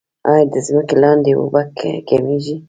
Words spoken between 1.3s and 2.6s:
اوبه کمیږي؟